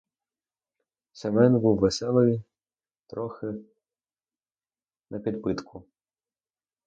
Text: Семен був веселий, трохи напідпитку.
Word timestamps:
Семен 1.13 1.59
був 1.59 1.79
веселий, 1.79 2.43
трохи 3.07 3.47
напідпитку. 5.09 5.85